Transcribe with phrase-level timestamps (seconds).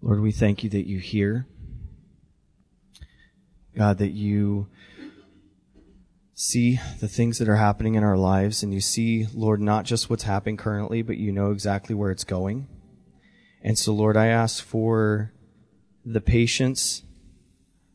[0.00, 1.46] Lord, we thank you that you hear.
[3.76, 4.68] God, that you
[6.34, 10.08] see the things that are happening in our lives and you see, Lord, not just
[10.08, 12.68] what's happening currently, but you know exactly where it's going.
[13.60, 15.32] And so, Lord, I ask for
[16.04, 17.02] the patience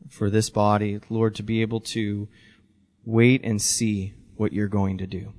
[0.09, 2.27] for this body, Lord, to be able to
[3.05, 5.33] wait and see what you're going to do.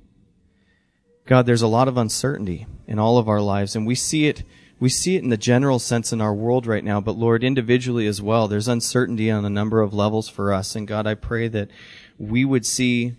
[1.27, 4.43] God, there's a lot of uncertainty in all of our lives, and we see it
[4.79, 8.07] we see it in the general sense in our world right now, but Lord, individually
[8.07, 10.75] as well, there's uncertainty on a number of levels for us.
[10.75, 11.69] And God, I pray that
[12.17, 13.15] we would see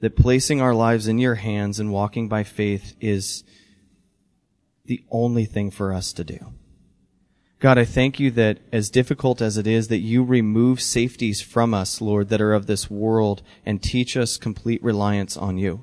[0.00, 3.42] that placing our lives in your hands and walking by faith is
[4.84, 6.52] the only thing for us to do.
[7.58, 11.72] God, I thank you that as difficult as it is, that you remove safeties from
[11.72, 15.82] us, Lord, that are of this world and teach us complete reliance on you.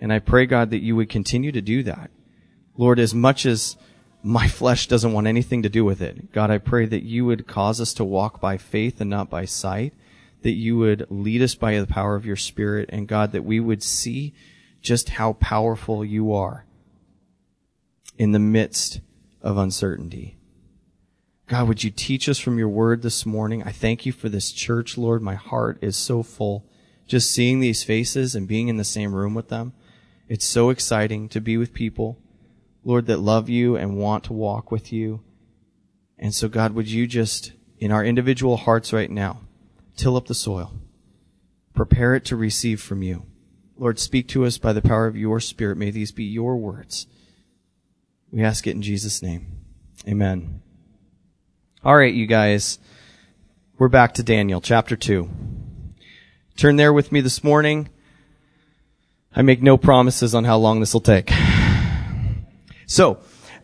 [0.00, 2.10] And I pray, God, that you would continue to do that.
[2.76, 3.76] Lord, as much as
[4.22, 7.46] my flesh doesn't want anything to do with it, God, I pray that you would
[7.46, 9.94] cause us to walk by faith and not by sight,
[10.42, 13.60] that you would lead us by the power of your spirit, and God, that we
[13.60, 14.34] would see
[14.80, 16.64] just how powerful you are
[18.16, 19.00] in the midst
[19.42, 20.36] of uncertainty.
[21.46, 23.62] God, would you teach us from your word this morning?
[23.62, 25.22] I thank you for this church, Lord.
[25.22, 26.66] My heart is so full.
[27.06, 29.72] Just seeing these faces and being in the same room with them.
[30.28, 32.18] It's so exciting to be with people,
[32.88, 35.20] Lord, that love you and want to walk with you.
[36.18, 39.42] And so, God, would you just, in our individual hearts right now,
[39.94, 40.72] till up the soil,
[41.74, 43.26] prepare it to receive from you.
[43.76, 45.76] Lord, speak to us by the power of your Spirit.
[45.76, 47.06] May these be your words.
[48.30, 49.58] We ask it in Jesus' name.
[50.08, 50.62] Amen.
[51.84, 52.78] All right, you guys.
[53.76, 55.28] We're back to Daniel, chapter 2.
[56.56, 57.90] Turn there with me this morning.
[59.36, 61.30] I make no promises on how long this will take.
[62.88, 63.18] So,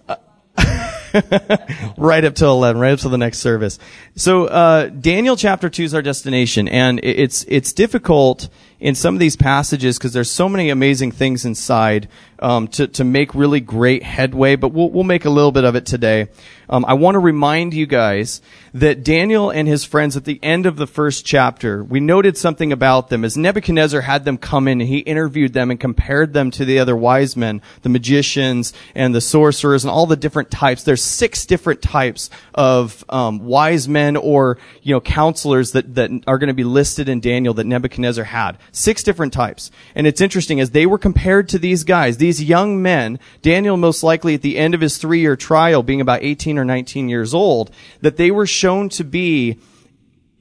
[0.06, 0.16] uh,
[1.96, 3.78] right up till 11, right up till the next service.
[4.16, 9.20] So, uh, Daniel chapter 2 is our destination, and it's, it's difficult in some of
[9.20, 12.06] these passages because there's so many amazing things inside
[12.44, 14.54] um, to to make really great headway.
[14.56, 16.28] But we'll we'll make a little bit of it today.
[16.68, 18.40] Um, I want to remind you guys
[18.72, 22.72] that Daniel and his friends at the end of the first chapter, we noted something
[22.72, 26.50] about them as Nebuchadnezzar had them come in and he interviewed them and compared them
[26.52, 30.84] to the other wise men, the magicians and the sorcerers and all the different types.
[30.84, 36.38] There's six different types of um, wise men or you know counselors that that are
[36.38, 38.58] going to be listed in Daniel that Nebuchadnezzar had.
[38.72, 39.70] Six different types.
[39.94, 44.02] And it's interesting, as they were compared to these guys, these young men, Daniel most
[44.02, 47.34] likely at the end of his three year trial, being about 18 or 19 years
[47.34, 49.58] old, that they were shown to be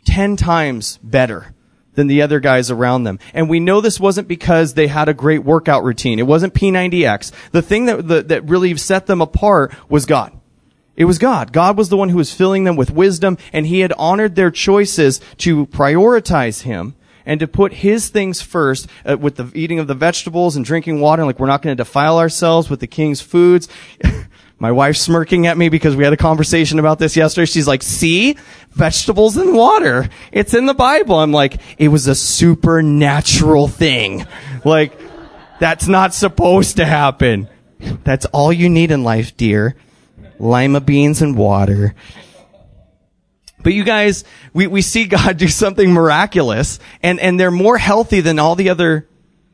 [0.05, 1.53] 10 times better
[1.95, 3.19] than the other guys around them.
[3.33, 6.19] And we know this wasn't because they had a great workout routine.
[6.19, 7.31] It wasn't P90X.
[7.51, 10.39] The thing that, that, that really set them apart was God.
[10.95, 11.51] It was God.
[11.51, 14.51] God was the one who was filling them with wisdom, and He had honored their
[14.51, 16.95] choices to prioritize Him
[17.25, 21.00] and to put his things first uh, with the eating of the vegetables and drinking
[21.00, 21.22] water.
[21.22, 23.67] And Like we're not going to defile ourselves with the king's foods.
[24.59, 27.45] My wife's smirking at me because we had a conversation about this yesterday.
[27.45, 28.38] She's like, see?
[28.72, 30.07] Vegetables and water.
[30.31, 31.19] It's in the Bible.
[31.19, 34.25] I'm like, it was a supernatural thing.
[34.63, 34.97] Like,
[35.59, 37.50] that's not supposed to happen.
[38.06, 39.75] That's all you need in life, dear.
[40.39, 41.94] Lima beans and water.
[43.63, 48.22] But you guys, we, we see God do something miraculous and, and they're more healthy
[48.22, 49.07] than all the other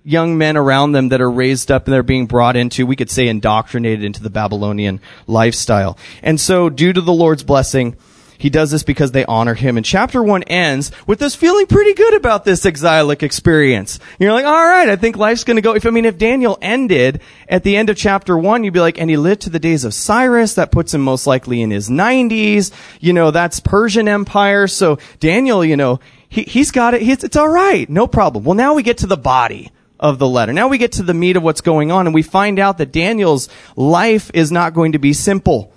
[0.03, 3.12] young men around them that are raised up and they're being brought into, we could
[3.12, 5.97] say indoctrinated into the Babylonian lifestyle.
[6.24, 7.96] And so due to the Lord's blessing,
[8.39, 9.75] he does this because they honor him.
[9.75, 14.00] And chapter one ends with us feeling pretty good about this exilic experience.
[14.17, 15.75] You're like, all right, I think life's going to go.
[15.75, 18.97] If I mean, if Daniel ended at the end of chapter one, you'd be like,
[18.97, 20.53] and he lived to the days of Cyrus.
[20.53, 22.72] That puts him most likely in his 90s.
[23.01, 24.67] You know, that's Persian Empire.
[24.67, 25.99] So Daniel, you know,
[26.29, 27.01] he, he's got it.
[27.01, 27.89] He's, it's all right.
[27.89, 28.45] No problem.
[28.45, 30.53] Well, now we get to the body of the letter.
[30.53, 32.94] Now we get to the meat of what's going on and we find out that
[32.94, 35.73] Daniel's life is not going to be simple.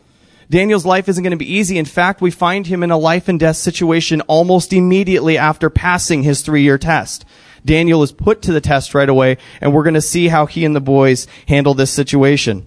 [0.52, 1.78] Daniel's life isn't going to be easy.
[1.78, 6.22] In fact, we find him in a life and death situation almost immediately after passing
[6.22, 7.24] his three year test.
[7.64, 10.66] Daniel is put to the test right away, and we're going to see how he
[10.66, 12.66] and the boys handle this situation.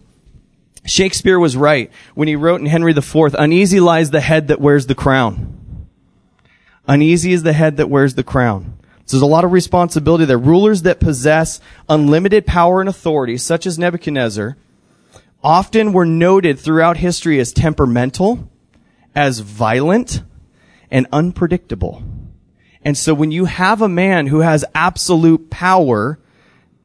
[0.84, 4.88] Shakespeare was right when he wrote in Henry IV, uneasy lies the head that wears
[4.88, 5.88] the crown.
[6.88, 8.80] Uneasy is the head that wears the crown.
[9.06, 10.40] So there's a lot of responsibility there.
[10.40, 14.58] Rulers that possess unlimited power and authority, such as Nebuchadnezzar,
[15.46, 18.50] often were noted throughout history as temperamental,
[19.14, 20.24] as violent,
[20.90, 22.04] and unpredictable.
[22.82, 26.20] And so when you have a man who has absolute power,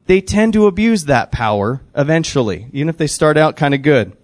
[0.05, 4.15] they tend to abuse that power eventually, even if they start out kind of good.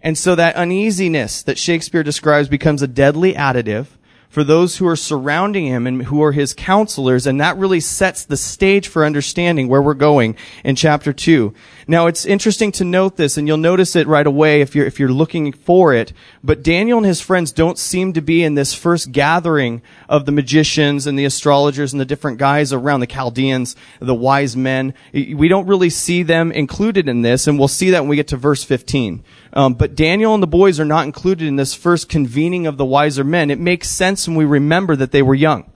[0.00, 3.86] And so that uneasiness that Shakespeare describes becomes a deadly additive
[4.34, 8.24] for those who are surrounding him and who are his counselors, and that really sets
[8.24, 10.34] the stage for understanding where we're going
[10.64, 11.54] in chapter two.
[11.86, 14.98] Now, it's interesting to note this, and you'll notice it right away if you're, if
[14.98, 18.74] you're looking for it, but Daniel and his friends don't seem to be in this
[18.74, 23.76] first gathering of the magicians and the astrologers and the different guys around the Chaldeans,
[24.00, 24.94] the wise men.
[25.12, 28.28] We don't really see them included in this, and we'll see that when we get
[28.28, 29.22] to verse 15.
[29.52, 32.84] Um, but Daniel and the boys are not included in this first convening of the
[32.84, 33.52] wiser men.
[33.52, 35.70] It makes sense when we remember that they were young.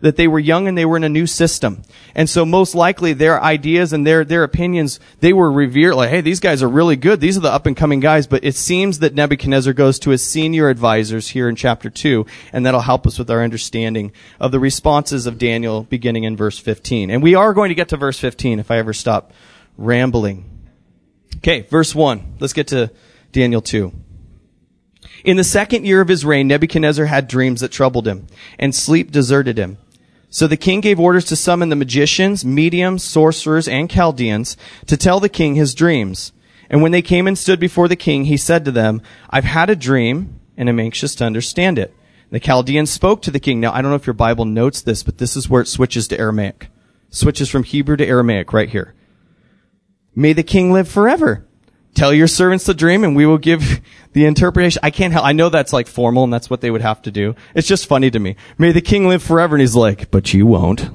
[0.00, 1.82] That they were young and they were in a new system.
[2.14, 6.22] And so most likely their ideas and their, their opinions, they were revered, like, hey,
[6.22, 7.20] these guys are really good.
[7.20, 8.26] These are the up and coming guys.
[8.26, 12.64] But it seems that Nebuchadnezzar goes to his senior advisors here in chapter 2, and
[12.64, 17.10] that'll help us with our understanding of the responses of Daniel beginning in verse 15.
[17.10, 19.32] And we are going to get to verse 15 if I ever stop
[19.76, 20.46] rambling.
[21.36, 22.36] Okay, verse 1.
[22.40, 22.90] Let's get to
[23.32, 23.92] Daniel 2.
[25.24, 28.26] In the second year of his reign, Nebuchadnezzar had dreams that troubled him,
[28.58, 29.78] and sleep deserted him.
[30.30, 34.56] So the king gave orders to summon the magicians, mediums, sorcerers, and Chaldeans
[34.86, 36.32] to tell the king his dreams.
[36.70, 39.70] And when they came and stood before the king, he said to them, I've had
[39.70, 41.94] a dream, and am anxious to understand it.
[42.30, 43.58] The Chaldeans spoke to the king.
[43.58, 46.06] Now, I don't know if your Bible notes this, but this is where it switches
[46.08, 46.68] to Aramaic.
[47.10, 48.94] Switches from Hebrew to Aramaic right here.
[50.14, 51.44] May the king live forever.
[52.00, 53.82] Tell your servants the dream and we will give
[54.14, 54.80] the interpretation.
[54.82, 57.10] I can't help, I know that's like formal and that's what they would have to
[57.10, 57.34] do.
[57.54, 58.36] It's just funny to me.
[58.56, 59.54] May the king live forever.
[59.54, 60.88] And he's like, but you won't.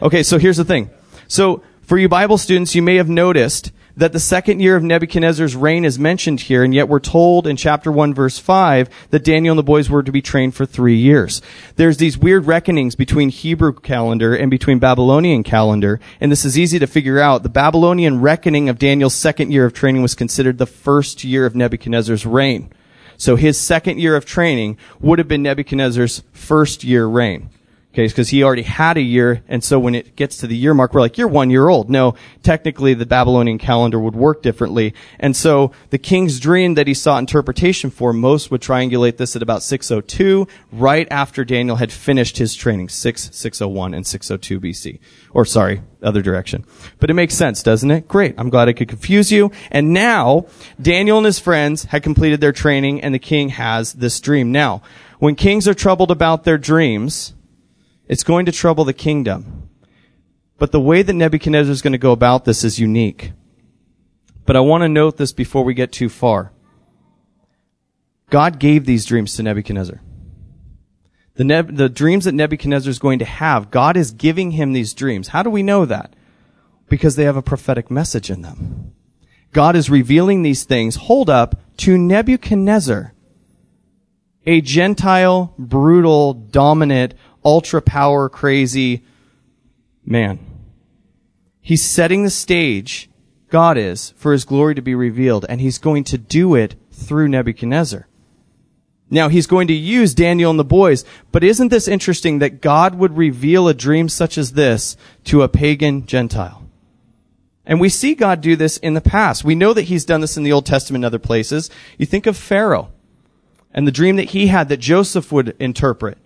[0.00, 0.88] Okay, so here's the thing.
[1.28, 5.56] So, for you Bible students, you may have noticed that the second year of Nebuchadnezzar's
[5.56, 9.52] reign is mentioned here, and yet we're told in chapter 1 verse 5 that Daniel
[9.52, 11.40] and the boys were to be trained for three years.
[11.76, 16.78] There's these weird reckonings between Hebrew calendar and between Babylonian calendar, and this is easy
[16.78, 17.42] to figure out.
[17.42, 21.56] The Babylonian reckoning of Daniel's second year of training was considered the first year of
[21.56, 22.72] Nebuchadnezzar's reign.
[23.16, 27.48] So his second year of training would have been Nebuchadnezzar's first year reign.
[27.96, 30.74] Okay, because he already had a year, and so when it gets to the year
[30.74, 31.88] mark, we're like, you're one year old.
[31.88, 34.92] No, technically the Babylonian calendar would work differently.
[35.18, 39.40] And so the king's dream that he sought interpretation for, most would triangulate this at
[39.40, 44.98] about 602, right after Daniel had finished his training, 6, 601, and 602 BC.
[45.32, 46.66] Or sorry, other direction.
[46.98, 48.08] But it makes sense, doesn't it?
[48.08, 48.34] Great.
[48.36, 49.52] I'm glad I could confuse you.
[49.70, 50.44] And now,
[50.78, 54.52] Daniel and his friends had completed their training, and the king has this dream.
[54.52, 54.82] Now,
[55.18, 57.32] when kings are troubled about their dreams,
[58.08, 59.68] it's going to trouble the kingdom.
[60.58, 63.32] But the way that Nebuchadnezzar is going to go about this is unique.
[64.46, 66.52] But I want to note this before we get too far.
[68.30, 70.00] God gave these dreams to Nebuchadnezzar.
[71.34, 74.94] The, Neb- the dreams that Nebuchadnezzar is going to have, God is giving him these
[74.94, 75.28] dreams.
[75.28, 76.14] How do we know that?
[76.88, 78.94] Because they have a prophetic message in them.
[79.52, 83.12] God is revealing these things, hold up, to Nebuchadnezzar,
[84.46, 87.14] a Gentile, brutal, dominant,
[87.46, 89.04] ultra power crazy
[90.04, 90.38] man.
[91.62, 93.08] He's setting the stage,
[93.48, 97.28] God is, for his glory to be revealed, and he's going to do it through
[97.28, 98.06] Nebuchadnezzar.
[99.08, 102.96] Now he's going to use Daniel and the boys, but isn't this interesting that God
[102.96, 106.64] would reveal a dream such as this to a pagan Gentile?
[107.64, 109.44] And we see God do this in the past.
[109.44, 111.70] We know that he's done this in the Old Testament and other places.
[111.98, 112.90] You think of Pharaoh
[113.72, 116.18] and the dream that he had that Joseph would interpret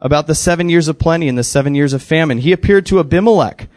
[0.00, 2.38] about the seven years of plenty and the seven years of famine.
[2.38, 3.68] He appeared to Abimelech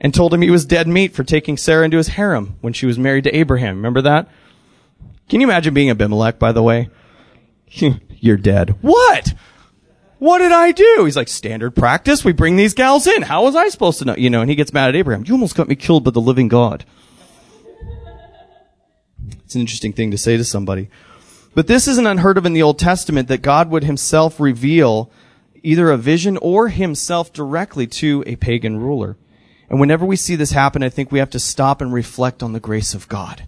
[0.00, 2.86] and told him he was dead meat for taking Sarah into his harem when she
[2.86, 3.76] was married to Abraham.
[3.76, 4.28] Remember that?
[5.28, 6.90] Can you imagine being Abimelech, by the way?
[7.70, 8.76] You're dead.
[8.82, 9.34] What?
[10.18, 11.04] What did I do?
[11.04, 12.24] He's like, standard practice.
[12.24, 13.22] We bring these gals in.
[13.22, 14.14] How was I supposed to know?
[14.16, 15.24] You know, and he gets mad at Abraham.
[15.26, 16.84] You almost got me killed by the living God.
[19.44, 20.90] It's an interesting thing to say to somebody.
[21.54, 25.10] But this isn't unheard of in the Old Testament that God would himself reveal
[25.62, 29.16] either a vision or himself directly to a pagan ruler.
[29.68, 32.52] And whenever we see this happen, I think we have to stop and reflect on
[32.52, 33.46] the grace of God.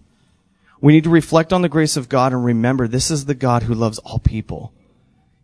[0.80, 3.62] We need to reflect on the grace of God and remember this is the God
[3.62, 4.73] who loves all people.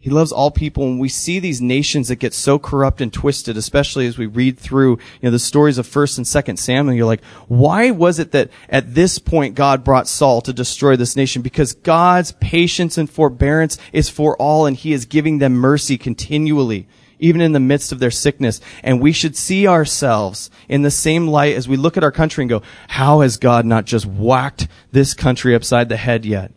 [0.02, 0.85] He loves all people.
[0.85, 4.59] And we see these nations that get so corrupt and twisted, especially as we read
[4.59, 6.97] through, you know, the stories of first and second Samuel.
[6.97, 11.16] You're like, why was it that at this point God brought Saul to destroy this
[11.16, 11.42] nation?
[11.42, 16.88] Because God's patience and forbearance is for all and he is giving them mercy continually
[17.23, 18.62] even in the midst of their sickness.
[18.83, 22.42] And we should see ourselves in the same light as we look at our country
[22.42, 26.50] and go, how has God not just whacked this country upside the head yet?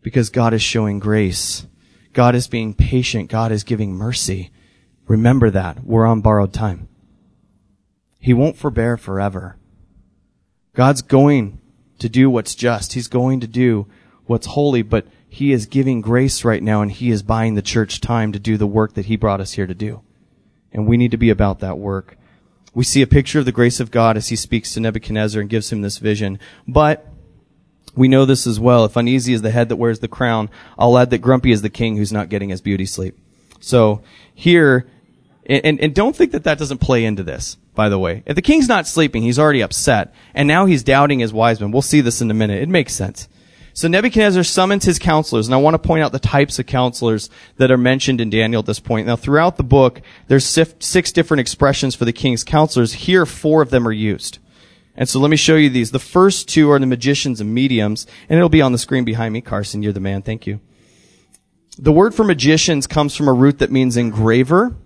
[0.00, 1.66] Because God is showing grace.
[2.12, 3.30] God is being patient.
[3.30, 4.50] God is giving mercy.
[5.06, 5.84] Remember that.
[5.84, 6.88] We're on borrowed time.
[8.18, 9.56] He won't forbear forever.
[10.74, 11.60] God's going
[11.98, 12.92] to do what's just.
[12.92, 13.86] He's going to do
[14.26, 18.00] what's holy, but he is giving grace right now and he is buying the church
[18.00, 20.02] time to do the work that he brought us here to do.
[20.72, 22.16] And we need to be about that work.
[22.74, 25.50] We see a picture of the grace of God as he speaks to Nebuchadnezzar and
[25.50, 26.38] gives him this vision.
[26.68, 27.06] But
[27.96, 28.84] we know this as well.
[28.84, 31.70] If uneasy is the head that wears the crown, I'll add that grumpy is the
[31.70, 33.18] king who's not getting his beauty sleep.
[33.60, 34.02] So
[34.34, 34.86] here,
[35.46, 38.22] and, and don't think that that doesn't play into this, by the way.
[38.26, 41.72] If the king's not sleeping, he's already upset, and now he's doubting his wise men.
[41.72, 42.62] We'll see this in a minute.
[42.62, 43.28] It makes sense.
[43.72, 47.30] So Nebuchadnezzar summons his counselors, and I want to point out the types of counselors
[47.56, 49.06] that are mentioned in Daniel at this point.
[49.06, 52.92] Now, throughout the book, there's six different expressions for the king's counselors.
[52.92, 54.38] Here, four of them are used.
[55.00, 55.92] And so let me show you these.
[55.92, 59.32] The first two are the magicians and mediums, and it'll be on the screen behind
[59.32, 59.40] me.
[59.40, 60.20] Carson, you're the man.
[60.20, 60.60] Thank you.
[61.78, 64.76] The word for magicians comes from a root that means engraver.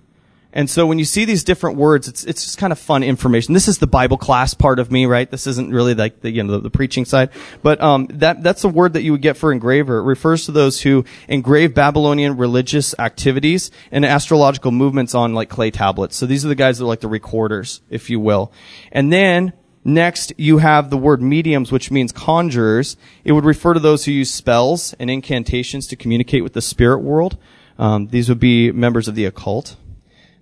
[0.52, 3.54] And so when you see these different words, it's, it's just kind of fun information.
[3.54, 5.28] This is the Bible class part of me, right?
[5.28, 7.30] This isn't really like the, you know, the, the preaching side.
[7.64, 9.98] But, um, that, that's the word that you would get for engraver.
[9.98, 15.72] It refers to those who engrave Babylonian religious activities and astrological movements on like clay
[15.72, 16.14] tablets.
[16.14, 18.52] So these are the guys that are like the recorders, if you will.
[18.92, 19.54] And then
[19.84, 22.96] Next, you have the word mediums, which means conjurers.
[23.22, 27.00] It would refer to those who use spells and incantations to communicate with the spirit
[27.00, 27.36] world.
[27.78, 29.76] Um, these would be members of the occult.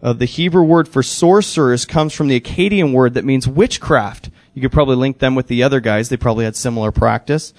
[0.00, 4.30] Uh, the Hebrew word for sorcerers comes from the Akkadian word that means witchcraft.
[4.54, 6.08] You could probably link them with the other guys.
[6.08, 7.52] They probably had similar practice.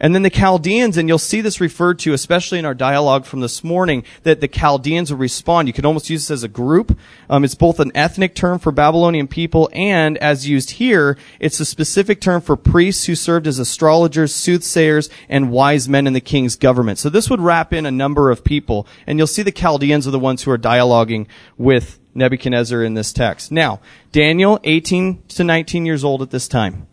[0.00, 3.40] And then the Chaldeans, and you'll see this referred to, especially in our dialogue from
[3.40, 5.68] this morning, that the Chaldeans will respond.
[5.68, 6.98] You could almost use this as a group.
[7.28, 11.66] Um, it's both an ethnic term for Babylonian people, and as used here, it's a
[11.66, 16.56] specific term for priests who served as astrologers, soothsayers, and wise men in the king's
[16.56, 16.98] government.
[16.98, 20.12] So this would wrap in a number of people, and you'll see the Chaldeans are
[20.12, 21.26] the ones who are dialoguing
[21.58, 23.52] with Nebuchadnezzar in this text.
[23.52, 23.80] Now,
[24.12, 26.86] Daniel, 18 to 19 years old at this time.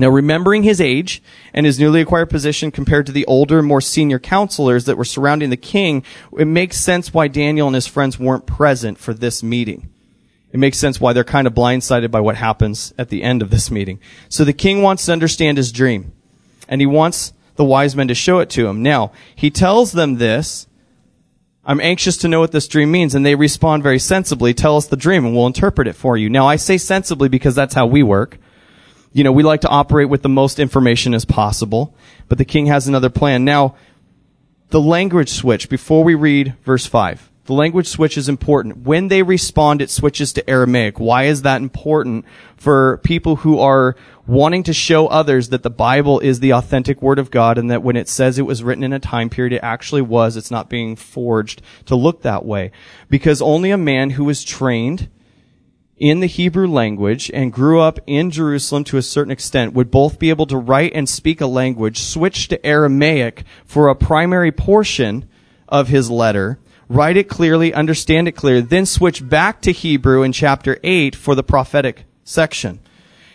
[0.00, 4.18] Now, remembering his age and his newly acquired position compared to the older, more senior
[4.18, 6.02] counselors that were surrounding the king,
[6.38, 9.90] it makes sense why Daniel and his friends weren't present for this meeting.
[10.52, 13.50] It makes sense why they're kind of blindsided by what happens at the end of
[13.50, 14.00] this meeting.
[14.30, 16.12] So the king wants to understand his dream,
[16.66, 18.82] and he wants the wise men to show it to him.
[18.82, 20.66] Now, he tells them this.
[21.62, 24.54] I'm anxious to know what this dream means, and they respond very sensibly.
[24.54, 26.30] Tell us the dream, and we'll interpret it for you.
[26.30, 28.38] Now, I say sensibly because that's how we work
[29.12, 31.94] you know, we like to operate with the most information as possible,
[32.28, 33.44] but the king has another plan.
[33.44, 33.76] Now,
[34.70, 38.84] the language switch, before we read verse 5, the language switch is important.
[38.84, 41.00] When they respond, it switches to Aramaic.
[41.00, 42.24] Why is that important
[42.56, 43.96] for people who are
[44.28, 47.82] wanting to show others that the Bible is the authentic Word of God and that
[47.82, 50.36] when it says it was written in a time period, it actually was.
[50.36, 52.70] It's not being forged to look that way.
[53.08, 55.08] Because only a man who is trained
[56.00, 60.18] in the Hebrew language and grew up in Jerusalem to a certain extent would both
[60.18, 65.28] be able to write and speak a language, switch to Aramaic for a primary portion
[65.68, 70.32] of his letter, write it clearly, understand it clearly, then switch back to Hebrew in
[70.32, 72.80] chapter 8 for the prophetic section.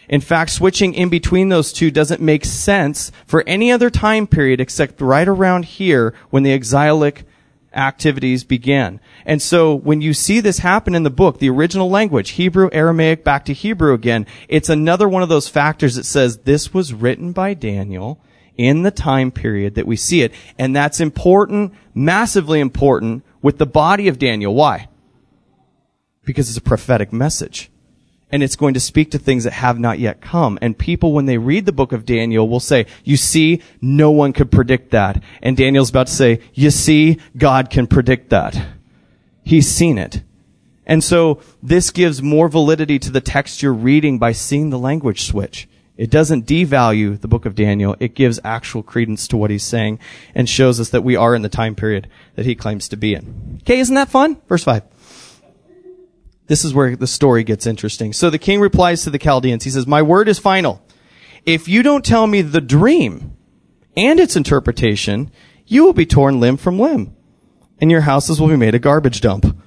[0.10, 4.60] In fact, switching in between those two doesn't make sense for any other time period
[4.60, 7.25] except right around here when the exilic
[7.76, 9.00] activities began.
[9.26, 13.24] And so when you see this happen in the book, the original language, Hebrew, Aramaic,
[13.24, 17.32] back to Hebrew again, it's another one of those factors that says this was written
[17.32, 18.22] by Daniel
[18.58, 20.34] in the time period that we see it.
[20.58, 24.56] And that's important, massively important with the body of Daniel.
[24.56, 24.88] Why?
[26.24, 27.70] Because it's a prophetic message
[28.32, 30.58] and it's going to speak to things that have not yet come.
[30.62, 34.34] And people, when they read the book of Daniel, will say, you see, no one
[34.34, 35.24] could predict that.
[35.42, 38.60] And Daniel's about to say, you see, God can predict that.
[39.44, 40.24] He's seen it.
[40.88, 45.24] And so this gives more validity to the text you're reading by seeing the language
[45.24, 45.68] switch.
[45.98, 47.96] It doesn't devalue the book of Daniel.
[48.00, 50.00] It gives actual credence to what he's saying
[50.34, 53.16] and shows us that we are in the time period that he claims to be
[53.16, 53.60] in.
[53.62, 54.38] Okay, isn't that fun?
[54.48, 54.84] Verse 5.
[56.48, 58.14] This is where the story gets interesting.
[58.14, 59.64] So the king replies to the Chaldeans.
[59.64, 60.82] He says, My word is final.
[61.46, 63.36] If you don't tell me the dream
[63.98, 65.32] and its interpretation,
[65.66, 67.16] you will be torn limb from limb,
[67.80, 69.58] and your houses will be made a garbage dump.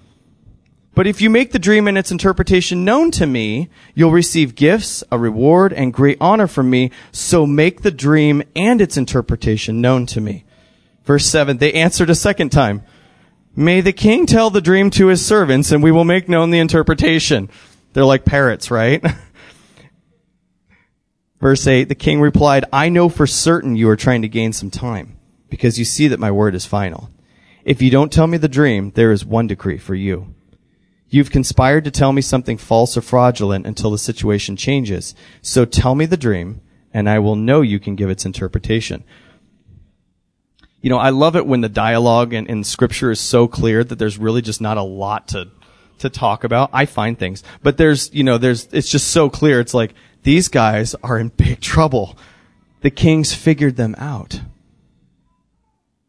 [0.94, 5.04] But if you make the dream and its interpretation known to me, you'll receive gifts,
[5.12, 6.90] a reward, and great honor from me.
[7.12, 10.44] So make the dream and its interpretation known to me.
[11.04, 12.82] Verse 7, they answered a second time.
[13.59, 16.61] May the king tell the dream to his servants, and we will make known the
[16.61, 17.50] interpretation.
[17.93, 19.05] They're like parrots, right?
[21.41, 24.71] Verse 8, the king replied, I know for certain you are trying to gain some
[24.71, 27.11] time, because you see that my word is final.
[27.65, 30.37] If you don't tell me the dream, there is one decree for you.
[31.09, 35.17] You've conspired to tell me something false or fraudulent until the situation changes.
[35.43, 36.61] So tell me the dream,
[36.95, 39.03] and I will know you can give its interpretation.
[40.80, 43.99] You know, I love it when the dialogue in, in scripture is so clear that
[43.99, 45.49] there's really just not a lot to,
[45.99, 46.70] to talk about.
[46.73, 49.61] I find things, but there's, you know, there's, it's just so clear.
[49.61, 52.16] It's like, these guys are in big trouble.
[52.82, 54.40] The kings figured them out.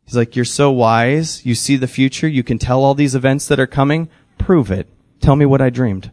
[0.05, 1.45] He's like, you're so wise.
[1.45, 2.27] You see the future.
[2.27, 4.09] You can tell all these events that are coming.
[4.37, 4.87] Prove it.
[5.19, 6.11] Tell me what I dreamed.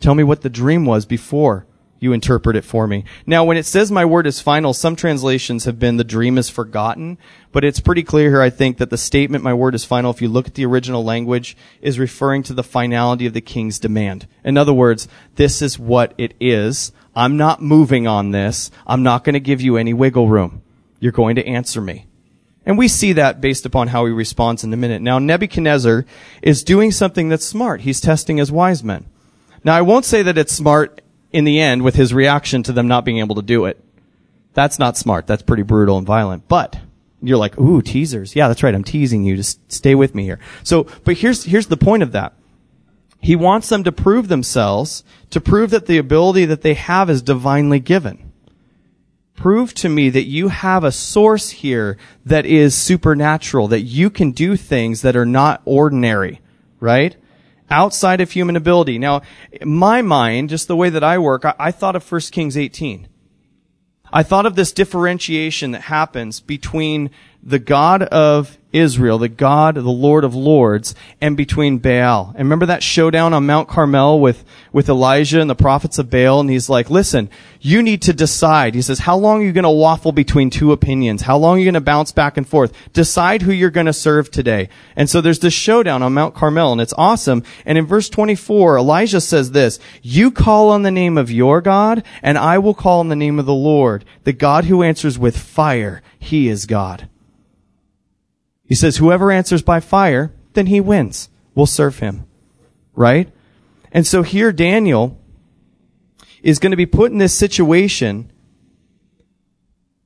[0.00, 1.66] Tell me what the dream was before
[1.98, 3.04] you interpret it for me.
[3.26, 6.50] Now, when it says my word is final, some translations have been the dream is
[6.50, 7.18] forgotten,
[7.52, 10.20] but it's pretty clear here, I think, that the statement my word is final, if
[10.20, 14.26] you look at the original language, is referring to the finality of the king's demand.
[14.44, 16.92] In other words, this is what it is.
[17.14, 18.70] I'm not moving on this.
[18.86, 20.62] I'm not going to give you any wiggle room.
[21.00, 22.06] You're going to answer me.
[22.66, 25.00] And we see that based upon how he responds in a minute.
[25.00, 26.04] Now, Nebuchadnezzar
[26.42, 27.82] is doing something that's smart.
[27.82, 29.06] He's testing his wise men.
[29.62, 31.00] Now, I won't say that it's smart
[31.32, 33.82] in the end with his reaction to them not being able to do it.
[34.54, 35.26] That's not smart.
[35.26, 36.48] That's pretty brutal and violent.
[36.48, 36.78] But
[37.22, 38.34] you're like, ooh, teasers.
[38.34, 38.74] Yeah, that's right.
[38.74, 39.36] I'm teasing you.
[39.36, 40.40] Just stay with me here.
[40.62, 42.34] So, but here's, here's the point of that.
[43.20, 47.22] He wants them to prove themselves, to prove that the ability that they have is
[47.22, 48.32] divinely given.
[49.34, 54.32] Prove to me that you have a source here that is supernatural, that you can
[54.32, 56.40] do things that are not ordinary,
[56.80, 57.16] right?
[57.70, 58.98] Outside of human ability.
[58.98, 59.22] Now,
[59.62, 63.08] my mind, just the way that I work, I, I thought of 1 Kings 18.
[64.12, 67.10] I thought of this differentiation that happens between
[67.46, 72.32] the God of Israel, the God, the Lord of Lords, and between Baal.
[72.34, 76.40] And remember that showdown on Mount Carmel with, with Elijah and the prophets of Baal?
[76.40, 78.74] And he's like, listen, you need to decide.
[78.74, 81.22] He says, how long are you going to waffle between two opinions?
[81.22, 82.72] How long are you going to bounce back and forth?
[82.92, 84.68] Decide who you're going to serve today.
[84.96, 87.44] And so there's this showdown on Mount Carmel, and it's awesome.
[87.64, 92.02] And in verse 24, Elijah says this, you call on the name of your God,
[92.22, 95.38] and I will call on the name of the Lord, the God who answers with
[95.38, 96.02] fire.
[96.18, 97.08] He is God.
[98.66, 101.28] He says, whoever answers by fire, then he wins.
[101.54, 102.26] We'll serve him.
[102.94, 103.32] Right?
[103.92, 105.20] And so here Daniel
[106.42, 108.30] is going to be put in this situation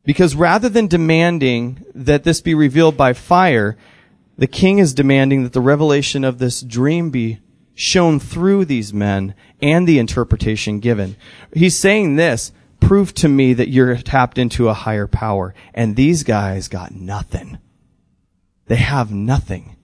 [0.05, 3.77] because rather than demanding that this be revealed by fire,
[4.39, 7.41] the king is demanding that the revelation of this dream be
[7.75, 11.17] shown through these men and the interpretation given.
[11.53, 15.55] He's saying this, prove to me that you're tapped into a higher power.
[15.75, 17.59] And these guys got nothing.
[18.71, 19.75] They have nothing.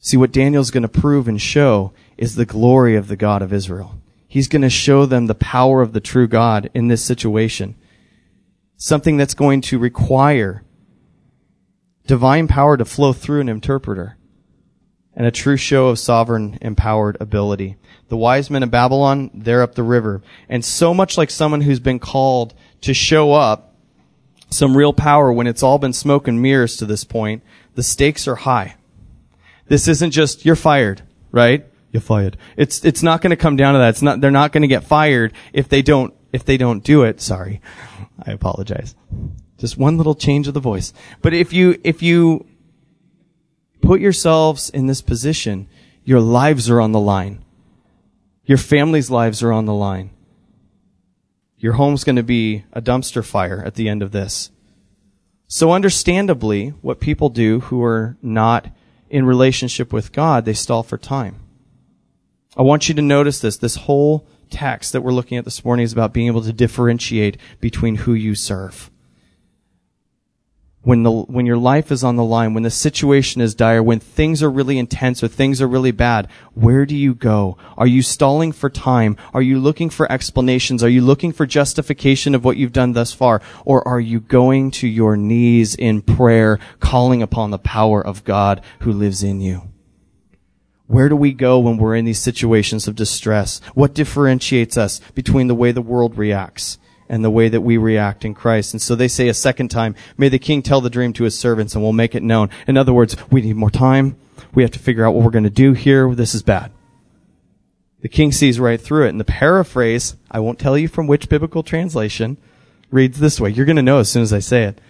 [0.00, 3.52] See, what Daniel's going to prove and show is the glory of the God of
[3.52, 3.94] Israel.
[4.26, 7.76] He's going to show them the power of the true God in this situation.
[8.76, 10.64] Something that's going to require
[12.08, 14.16] divine power to flow through an interpreter
[15.14, 17.76] and a true show of sovereign empowered ability.
[18.08, 20.22] The wise men of Babylon, they're up the river.
[20.48, 23.67] And so much like someone who's been called to show up
[24.50, 27.42] some real power when it's all been smoke and mirrors to this point.
[27.74, 28.76] The stakes are high.
[29.66, 31.66] This isn't just, you're fired, right?
[31.92, 32.36] You're fired.
[32.56, 33.90] It's, it's not going to come down to that.
[33.90, 37.02] It's not, they're not going to get fired if they don't, if they don't do
[37.02, 37.20] it.
[37.20, 37.60] Sorry.
[38.22, 38.94] I apologize.
[39.58, 40.92] Just one little change of the voice.
[41.22, 42.46] But if you, if you
[43.80, 45.68] put yourselves in this position,
[46.04, 47.44] your lives are on the line.
[48.44, 50.10] Your family's lives are on the line.
[51.58, 54.50] Your home's going to be a dumpster fire at the end of this.
[55.46, 58.68] So understandably, what people do who are not
[59.10, 61.40] in relationship with God, they stall for time.
[62.56, 63.56] I want you to notice this.
[63.56, 67.38] This whole text that we're looking at this morning is about being able to differentiate
[67.60, 68.90] between who you serve
[70.88, 74.00] when the when your life is on the line, when the situation is dire, when
[74.00, 77.58] things are really intense or things are really bad, where do you go?
[77.76, 79.14] Are you stalling for time?
[79.34, 80.82] Are you looking for explanations?
[80.82, 83.42] Are you looking for justification of what you've done thus far?
[83.66, 88.62] Or are you going to your knees in prayer, calling upon the power of God
[88.80, 89.68] who lives in you?
[90.86, 93.60] Where do we go when we're in these situations of distress?
[93.74, 98.24] What differentiates us between the way the world reacts and the way that we react
[98.24, 98.74] in Christ.
[98.74, 101.38] And so they say a second time, may the king tell the dream to his
[101.38, 102.50] servants and we'll make it known.
[102.66, 104.16] In other words, we need more time.
[104.54, 106.14] We have to figure out what we're going to do here.
[106.14, 106.72] This is bad.
[108.00, 109.10] The king sees right through it.
[109.10, 112.36] And the paraphrase, I won't tell you from which biblical translation,
[112.90, 113.50] reads this way.
[113.50, 114.80] You're going to know as soon as I say it.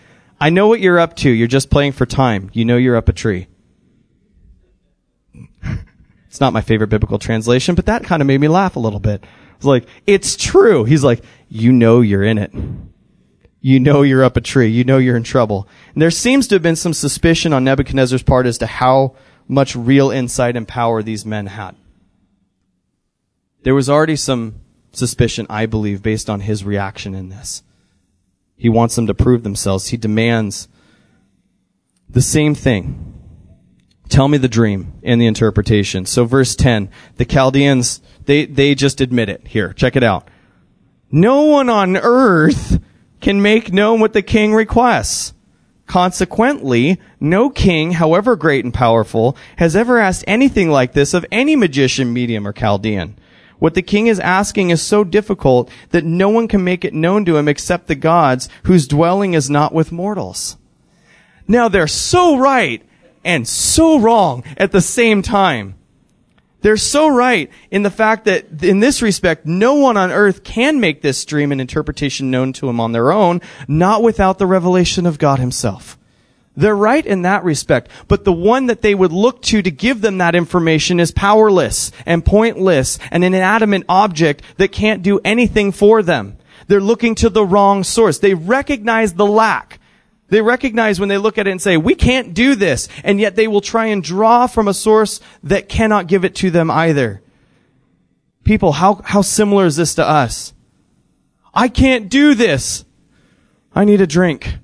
[0.40, 1.30] I know what you're up to.
[1.30, 2.50] You're just playing for time.
[2.52, 3.48] You know you're up a tree.
[6.28, 9.00] it's not my favorite biblical translation, but that kind of made me laugh a little
[9.00, 9.24] bit.
[9.56, 10.84] It's like, it's true.
[10.84, 12.52] He's like, you know you're in it.
[13.60, 14.68] You know you're up a tree.
[14.68, 15.68] You know you're in trouble.
[15.92, 19.16] And there seems to have been some suspicion on Nebuchadnezzar's part as to how
[19.48, 21.74] much real insight and power these men had.
[23.62, 24.60] There was already some
[24.92, 27.62] suspicion, I believe, based on his reaction in this.
[28.56, 29.88] He wants them to prove themselves.
[29.88, 30.68] He demands
[32.08, 33.14] The same thing.
[34.08, 36.06] Tell me the dream and the interpretation.
[36.06, 39.46] So verse 10, the Chaldeans, they, they just admit it.
[39.48, 40.28] Here, check it out.
[41.10, 42.80] No one on earth
[43.20, 45.32] can make known what the king requests.
[45.86, 51.56] Consequently, no king, however great and powerful, has ever asked anything like this of any
[51.56, 53.16] magician, medium, or Chaldean.
[53.58, 57.24] What the king is asking is so difficult that no one can make it known
[57.24, 60.58] to him except the gods whose dwelling is not with mortals.
[61.48, 62.82] Now they're so right
[63.24, 65.74] and so wrong at the same time.
[66.60, 70.80] They're so right in the fact that in this respect, no one on earth can
[70.80, 75.06] make this dream and interpretation known to him on their own, not without the revelation
[75.06, 75.96] of God himself.
[76.56, 80.00] They're right in that respect, but the one that they would look to to give
[80.00, 85.70] them that information is powerless and pointless and an inanimate object that can't do anything
[85.70, 86.36] for them.
[86.66, 88.18] They're looking to the wrong source.
[88.18, 89.77] They recognize the lack.
[90.28, 93.34] They recognize when they look at it and say, we can't do this, and yet
[93.34, 97.22] they will try and draw from a source that cannot give it to them either.
[98.44, 100.52] People, how, how similar is this to us?
[101.54, 102.84] I can't do this.
[103.74, 104.56] I need a drink.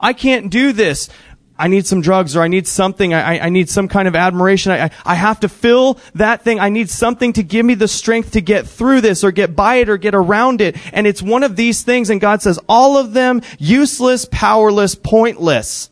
[0.00, 1.08] I can't do this.
[1.56, 3.14] I need some drugs or I need something.
[3.14, 4.72] I, I need some kind of admiration.
[4.72, 6.58] I, I have to fill that thing.
[6.58, 9.76] I need something to give me the strength to get through this or get by
[9.76, 10.76] it or get around it.
[10.92, 12.10] And it's one of these things.
[12.10, 15.90] And God says all of them useless, powerless, pointless.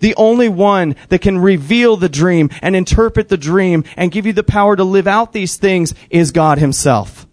[0.00, 4.32] The only one that can reveal the dream and interpret the dream and give you
[4.32, 7.27] the power to live out these things is God himself.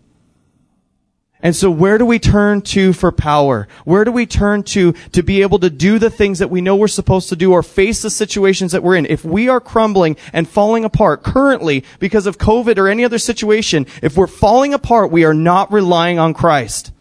[1.46, 3.68] And so where do we turn to for power?
[3.84, 6.76] Where do we turn to to be able to do the things that we know
[6.76, 9.06] we're supposed to do or face the situations that we're in?
[9.06, 13.86] If we are crumbling and falling apart currently because of COVID or any other situation,
[14.02, 16.92] if we're falling apart, we are not relying on Christ.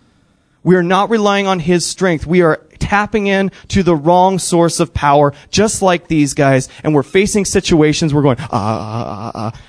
[0.62, 2.26] We are not relying on His strength.
[2.26, 6.94] We are tapping in to the wrong source of power, just like these guys, and
[6.94, 9.60] we're facing situations we're going, ah, ah, ah, ah.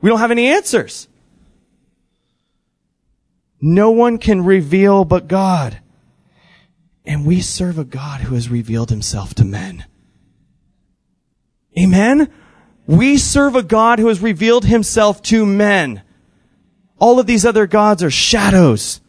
[0.00, 1.06] We don't have any answers.
[3.60, 5.80] No one can reveal but God.
[7.04, 9.84] And we serve a God who has revealed himself to men.
[11.78, 12.30] Amen?
[12.86, 16.02] We serve a God who has revealed himself to men.
[16.98, 19.00] All of these other gods are shadows.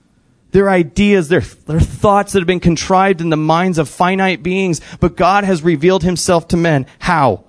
[0.52, 4.82] They're ideas, they're, they're thoughts that have been contrived in the minds of finite beings,
[5.00, 6.86] but God has revealed himself to men.
[7.00, 7.46] How?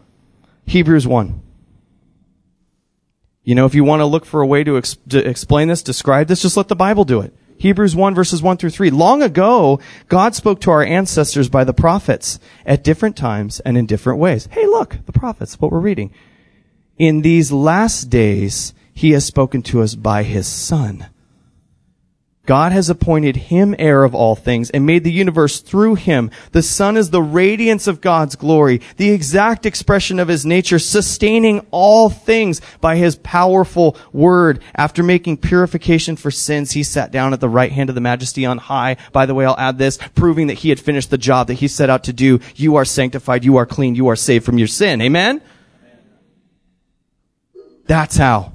[0.67, 1.43] Hebrews 1.
[3.45, 5.83] You know, if you want to look for a way to, ex- to, explain this,
[5.83, 7.35] describe this, just let the Bible do it.
[7.59, 8.91] Hebrews 1 verses 1 through 3.
[8.91, 13.87] Long ago, God spoke to our ancestors by the prophets at different times and in
[13.87, 14.49] different ways.
[14.51, 16.13] Hey, look, the prophets, what we're reading.
[16.99, 21.07] In these last days, He has spoken to us by His Son
[22.45, 26.29] God has appointed him heir of all things and made the universe through him.
[26.51, 31.65] The Son is the radiance of God's glory, the exact expression of his nature, sustaining
[31.71, 34.61] all things by his powerful word.
[34.75, 38.45] After making purification for sins, he sat down at the right hand of the majesty
[38.45, 38.97] on high.
[39.13, 41.69] By the way, I'll add this, proving that he had finished the job that he
[41.69, 42.41] set out to do.
[42.57, 45.01] You are sanctified, you are clean, you are saved from your sin.
[45.01, 45.43] Amen?
[47.87, 48.53] That's how.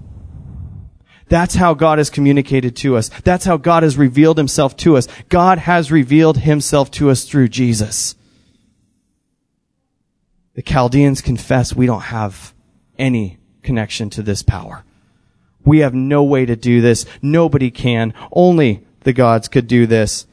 [1.30, 3.10] That's how God has communicated to us.
[3.24, 5.08] That's how God has revealed himself to us.
[5.30, 8.16] God has revealed himself to us through Jesus.
[10.54, 12.54] The Chaldeans confess we don't have
[12.98, 14.84] any connection to this power.
[15.66, 17.06] We have no way to do this.
[17.22, 18.14] Nobody can.
[18.32, 20.26] Only the gods could do this.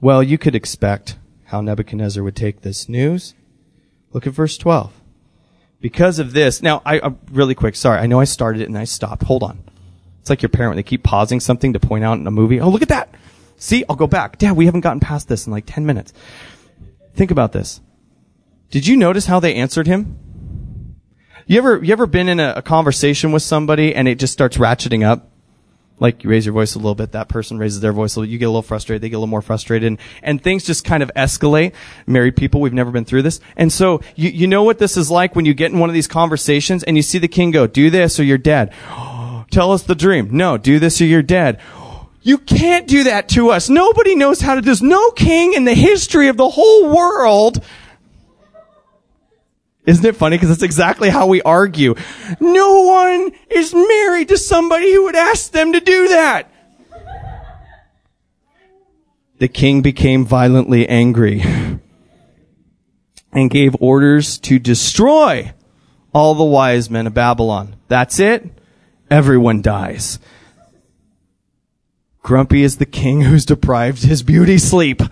[0.00, 3.34] Well, you could expect how Nebuchadnezzar would take this news.
[4.12, 4.92] Look at verse 12
[5.86, 8.76] because of this, now I, I really quick, sorry, I know I started it and
[8.76, 9.22] I stopped.
[9.22, 9.62] Hold on.
[10.20, 12.58] It's like your parent when they keep pausing something to point out in a movie.
[12.58, 13.14] Oh, look at that.
[13.56, 14.36] See, I'll go back.
[14.36, 16.12] Dad, we haven't gotten past this in like 10 minutes.
[17.14, 17.80] Think about this.
[18.72, 20.18] Did you notice how they answered him?
[21.46, 24.56] You ever, you ever been in a, a conversation with somebody and it just starts
[24.56, 25.30] ratcheting up?
[25.98, 28.30] Like you raise your voice a little bit, that person raises their voice a little,
[28.30, 30.84] you get a little frustrated, they get a little more frustrated, and, and things just
[30.84, 31.72] kind of escalate.
[32.06, 33.40] Married people, we've never been through this.
[33.56, 35.94] And so, you, you know what this is like when you get in one of
[35.94, 38.72] these conversations and you see the king go, do this or you're dead.
[39.50, 40.30] Tell us the dream.
[40.32, 41.60] No, do this or you're dead.
[42.22, 43.68] You can't do that to us.
[43.68, 44.82] Nobody knows how to do this.
[44.82, 47.64] No king in the history of the whole world
[49.86, 50.36] isn't it funny?
[50.36, 51.94] Because that's exactly how we argue.
[52.40, 56.52] No one is married to somebody who would ask them to do that.
[59.38, 61.42] The king became violently angry
[63.32, 65.52] and gave orders to destroy
[66.14, 67.76] all the wise men of Babylon.
[67.88, 68.50] That's it.
[69.10, 70.18] Everyone dies.
[72.22, 75.02] Grumpy is the king who's deprived his beauty sleep.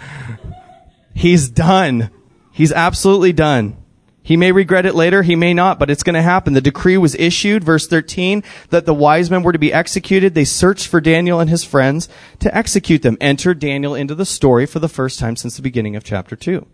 [1.15, 2.11] He's done.
[2.51, 3.77] He's absolutely done.
[4.25, 6.55] He may regret it later, he may not, but it's going to happen.
[6.55, 10.33] The decree was issued, verse 13, that the wise men were to be executed.
[10.33, 12.09] They searched for Daniel and his friends
[12.39, 13.19] to execute them.
[13.21, 16.67] Enter Daniel into the story for the first time since the beginning of chapter 2.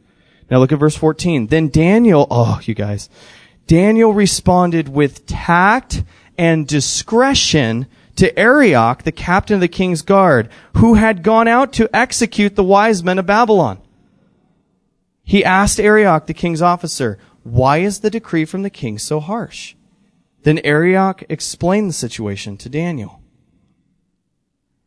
[0.48, 1.48] Now look at verse 14.
[1.48, 3.10] Then Daniel, oh, you guys,
[3.66, 6.04] Daniel responded with tact
[6.38, 11.90] and discretion to Arioch, the captain of the king's guard, who had gone out to
[11.92, 13.80] execute the wise men of Babylon.
[15.24, 19.74] He asked Arioch, the king's officer, why is the decree from the king so harsh?
[20.42, 23.22] Then Arioch explained the situation to Daniel.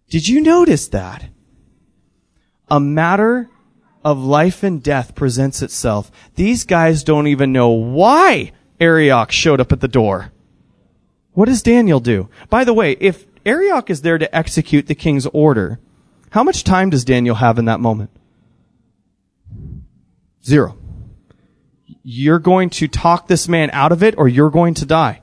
[0.09, 1.29] Did you notice that?
[2.69, 3.49] A matter
[4.03, 6.11] of life and death presents itself.
[6.35, 10.31] These guys don't even know why Arioch showed up at the door.
[11.31, 12.29] What does Daniel do?
[12.49, 15.79] By the way, if Arioch is there to execute the king's order,
[16.31, 18.11] how much time does Daniel have in that moment?
[20.43, 20.77] Zero
[22.03, 25.21] you're going to talk this man out of it or you're going to die.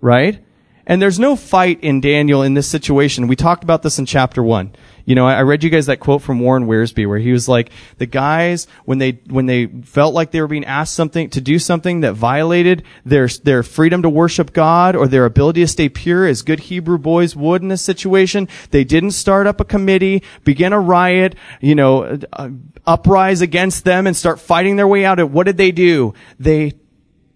[0.00, 0.43] Right?
[0.86, 3.26] And there's no fight in Daniel in this situation.
[3.26, 4.74] We talked about this in chapter one.
[5.06, 7.70] You know, I, read you guys that quote from Warren Wiersbe where he was like,
[7.98, 11.58] the guys, when they, when they felt like they were being asked something, to do
[11.58, 16.26] something that violated their, their freedom to worship God or their ability to stay pure
[16.26, 20.72] as good Hebrew boys would in this situation, they didn't start up a committee, begin
[20.72, 22.48] a riot, you know, uh,
[22.86, 25.32] uprise against them and start fighting their way out of.
[25.32, 26.14] What did they do?
[26.38, 26.72] They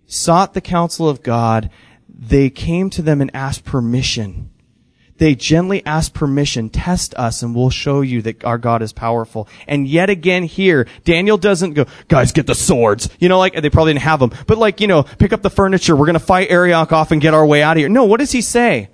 [0.06, 1.68] sought the counsel of God.
[2.18, 4.50] They came to them and asked permission
[5.18, 9.48] they gently asked permission, test us, and we'll show you that our God is powerful.
[9.66, 13.10] And yet again here, Daniel doesn't go, guys, get the swords.
[13.18, 14.32] You know, like, they probably didn't have them.
[14.46, 15.96] But like, you know, pick up the furniture.
[15.96, 17.88] We're gonna fight Arioch off and get our way out of here.
[17.88, 18.90] No, what does he say?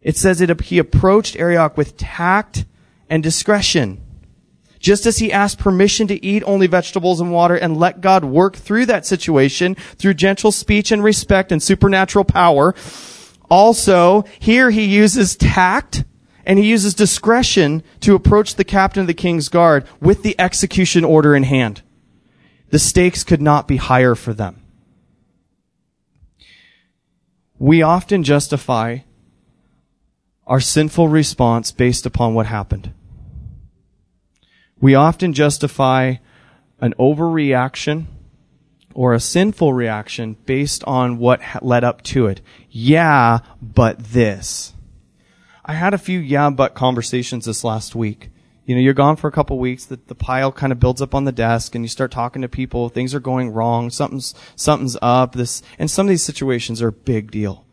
[0.00, 2.64] It says it, he approached Arioch with tact
[3.08, 4.00] and discretion.
[4.82, 8.56] Just as he asked permission to eat only vegetables and water and let God work
[8.56, 12.74] through that situation through gentle speech and respect and supernatural power,
[13.48, 16.04] also, here he uses tact
[16.44, 21.04] and he uses discretion to approach the captain of the king's guard with the execution
[21.04, 21.82] order in hand.
[22.70, 24.60] The stakes could not be higher for them.
[27.56, 28.98] We often justify
[30.44, 32.92] our sinful response based upon what happened.
[34.82, 36.16] We often justify
[36.80, 38.06] an overreaction
[38.94, 42.40] or a sinful reaction based on what led up to it.
[42.68, 44.74] Yeah, but this.
[45.64, 48.30] I had a few yeah, but conversations this last week.
[48.66, 51.14] You know, you're gone for a couple weeks, the, the pile kind of builds up
[51.14, 54.96] on the desk and you start talking to people, things are going wrong, something's, something's
[55.00, 57.64] up, this, and some of these situations are a big deal.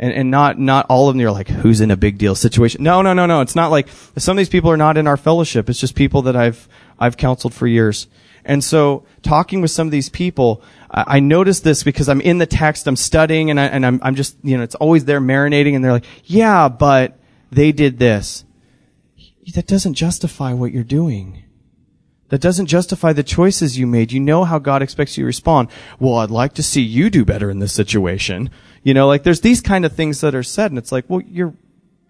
[0.00, 2.84] And, and not, not all of them, you're like, who's in a big deal situation?
[2.84, 3.40] No, no, no, no.
[3.40, 5.68] It's not like, some of these people are not in our fellowship.
[5.68, 6.68] It's just people that I've,
[7.00, 8.06] I've counseled for years.
[8.44, 12.38] And so talking with some of these people, I, I noticed this because I'm in
[12.38, 15.20] the text, I'm studying and, I, and I'm, I'm just, you know, it's always there
[15.20, 17.18] marinating and they're like, yeah, but
[17.50, 18.44] they did this.
[19.54, 21.42] That doesn't justify what you're doing.
[22.28, 24.12] That doesn't justify the choices you made.
[24.12, 25.70] You know how God expects you to respond.
[25.98, 28.50] Well, I'd like to see you do better in this situation.
[28.82, 31.20] You know, like there's these kind of things that are said and it's like, well,
[31.20, 31.54] you're,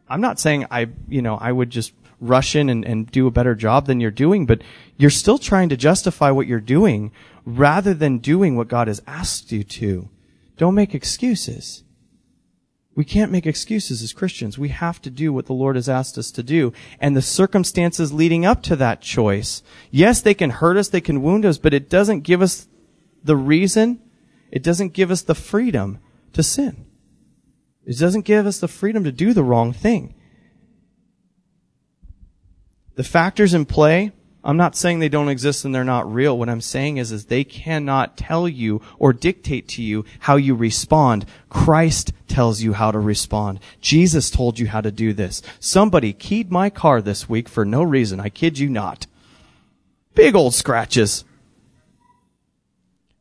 [0.09, 3.31] I'm not saying I, you know, I would just rush in and, and do a
[3.31, 4.63] better job than you're doing, but
[4.97, 7.13] you're still trying to justify what you're doing
[7.45, 10.09] rather than doing what God has asked you to.
[10.57, 11.85] Don't make excuses.
[12.95, 14.59] We can't make excuses as Christians.
[14.59, 16.73] We have to do what the Lord has asked us to do.
[16.99, 21.23] And the circumstances leading up to that choice, yes, they can hurt us, they can
[21.23, 22.67] wound us, but it doesn't give us
[23.23, 24.01] the reason,
[24.51, 26.01] it doesn't give us the freedom
[26.39, 26.87] to sin.
[27.85, 30.15] It doesn't give us the freedom to do the wrong thing.
[32.95, 34.13] The factors in play,
[34.45, 36.39] I'm not saying they don't exist and they're not real.
[36.39, 40.55] What I'm saying is, is they cannot tell you or dictate to you how you
[40.55, 41.27] respond.
[41.51, 43.59] Christ tells you how to respond.
[43.81, 45.43] Jesus told you how to do this.
[45.59, 48.21] Somebody keyed my car this week for no reason.
[48.21, 49.09] I kid you not.
[50.15, 51.25] Big old scratches.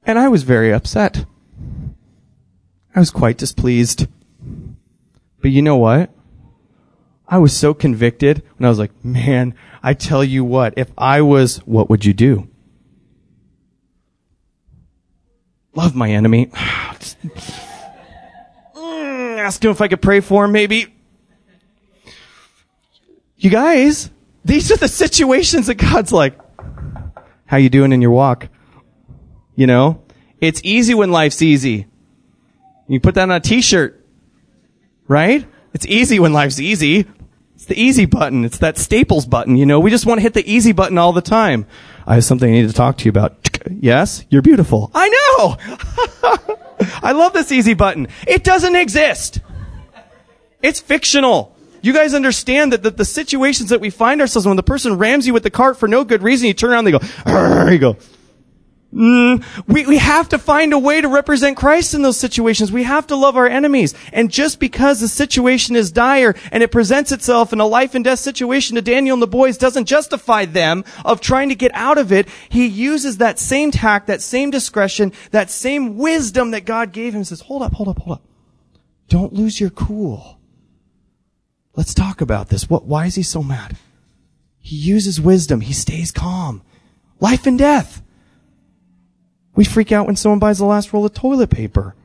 [0.04, 1.26] And I was very upset.
[2.98, 4.08] I was quite displeased.
[5.40, 6.10] But you know what?
[7.28, 11.22] I was so convicted when I was like, man, I tell you what, if I
[11.22, 12.48] was, what would you do?
[15.76, 16.50] Love my enemy.
[16.56, 17.20] Ask
[19.64, 20.92] him if I could pray for him, maybe.
[23.36, 24.10] You guys,
[24.44, 26.36] these are the situations that God's like,
[27.46, 28.50] how you doing in your walk?
[29.56, 30.02] You know,
[30.42, 31.86] it's easy when life's easy.
[32.88, 34.04] You put that on a t-shirt,
[35.08, 35.46] right?
[35.74, 37.06] It's easy when life's easy.
[37.56, 38.46] It's the easy button.
[38.46, 39.80] It's that staples button, you know.
[39.80, 41.66] We just want to hit the easy button all the time.
[42.06, 43.38] I have something I need to talk to you about.
[43.70, 44.92] Yes, you're beautiful.
[44.96, 45.58] I know!
[47.04, 48.08] I love this easy button.
[48.26, 49.42] It doesn't exist.
[50.62, 51.58] It's fictional.
[51.82, 54.98] You guys understand that the, the situations that we find ourselves in, when the person
[54.98, 57.70] rams you with the cart for no good reason, you turn around and they go,
[57.72, 57.98] you go,
[58.94, 62.72] Mm, we, we have to find a way to represent Christ in those situations.
[62.72, 63.94] We have to love our enemies.
[64.14, 68.04] And just because the situation is dire and it presents itself in a life and
[68.06, 71.98] death situation to Daniel and the boys doesn't justify them of trying to get out
[71.98, 72.30] of it.
[72.48, 77.26] He uses that same tact, that same discretion, that same wisdom that God gave him.
[77.26, 78.24] Says, hold up, hold up, hold up.
[79.10, 80.40] Don't lose your cool.
[81.76, 82.70] Let's talk about this.
[82.70, 83.78] What, why is he so mad?
[84.60, 85.62] He uses wisdom.
[85.62, 86.62] He stays calm.
[87.20, 88.02] Life and death.
[89.58, 91.96] We freak out when someone buys the last roll of toilet paper.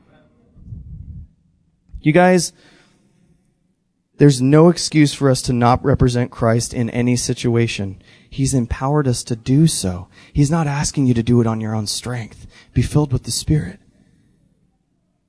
[2.01, 2.51] You guys,
[4.17, 8.01] there's no excuse for us to not represent Christ in any situation.
[8.27, 10.07] He's empowered us to do so.
[10.33, 12.47] He's not asking you to do it on your own strength.
[12.73, 13.79] Be filled with the Spirit.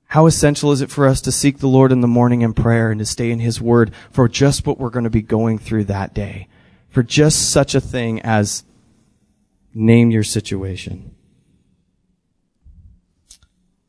[0.07, 2.89] How essential is it for us to seek the Lord in the morning in prayer
[2.89, 5.83] and to stay in His Word for just what we're going to be going through
[5.85, 6.47] that day?
[6.89, 8.63] For just such a thing as
[9.75, 11.14] name your situation.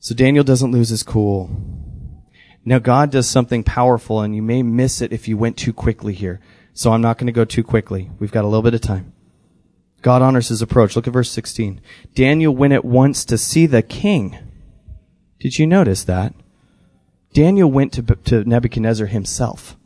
[0.06, 1.50] So Daniel doesn't lose his cool.
[2.64, 6.14] Now God does something powerful and you may miss it if you went too quickly
[6.14, 6.38] here.
[6.74, 8.12] So I'm not going to go too quickly.
[8.20, 9.12] We've got a little bit of time.
[10.02, 10.94] God honors his approach.
[10.94, 11.80] Look at verse 16.
[12.14, 14.38] Daniel went at once to see the king.
[15.40, 16.34] Did you notice that?
[17.32, 19.76] Daniel went to, to Nebuchadnezzar himself.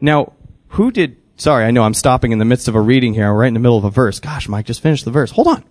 [0.00, 0.32] Now,
[0.70, 3.28] who did, sorry, I know I'm stopping in the midst of a reading here.
[3.28, 4.18] I'm right in the middle of a verse.
[4.18, 5.30] Gosh, Mike, just finished the verse.
[5.30, 5.64] Hold on.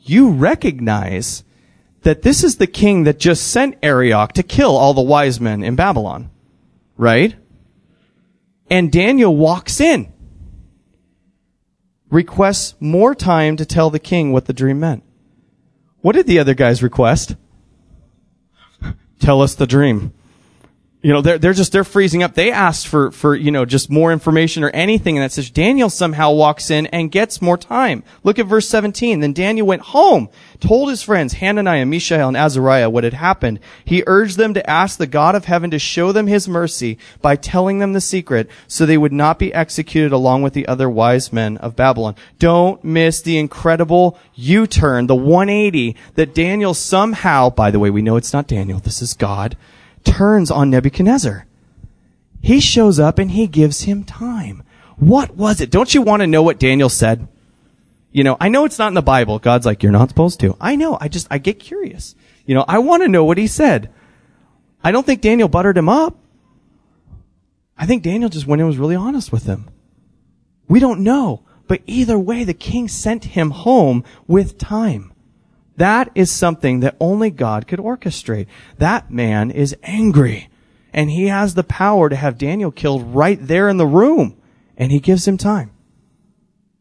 [0.00, 1.44] You recognize
[2.02, 5.62] that this is the king that just sent Arioch to kill all the wise men
[5.62, 6.30] in Babylon.
[6.96, 7.36] Right?
[8.70, 10.12] And Daniel walks in,
[12.10, 15.02] requests more time to tell the king what the dream meant.
[16.00, 17.36] What did the other guys request?
[19.20, 20.12] tell us the dream
[21.00, 22.34] you know, they're, they're just, they're freezing up.
[22.34, 25.16] They asked for, for, you know, just more information or anything.
[25.16, 28.02] And that says Daniel somehow walks in and gets more time.
[28.24, 29.20] Look at verse 17.
[29.20, 33.60] Then Daniel went home, told his friends, Hananiah, Mishael, and Azariah what had happened.
[33.84, 37.36] He urged them to ask the God of heaven to show them his mercy by
[37.36, 41.32] telling them the secret so they would not be executed along with the other wise
[41.32, 42.16] men of Babylon.
[42.40, 48.16] Don't miss the incredible U-turn, the 180 that Daniel somehow, by the way, we know
[48.16, 49.56] it's not Daniel, this is God
[50.04, 51.46] turns on Nebuchadnezzar.
[52.40, 54.62] He shows up and he gives him time.
[54.96, 55.70] What was it?
[55.70, 57.28] Don't you want to know what Daniel said?
[58.10, 59.38] You know, I know it's not in the Bible.
[59.38, 60.56] God's like, you're not supposed to.
[60.60, 60.98] I know.
[61.00, 62.14] I just, I get curious.
[62.46, 63.90] You know, I want to know what he said.
[64.82, 66.16] I don't think Daniel buttered him up.
[67.76, 69.68] I think Daniel just went and was really honest with him.
[70.68, 71.42] We don't know.
[71.68, 75.12] But either way, the king sent him home with time.
[75.78, 78.48] That is something that only God could orchestrate.
[78.78, 80.48] That man is angry.
[80.92, 84.36] And he has the power to have Daniel killed right there in the room.
[84.76, 85.70] And he gives him time.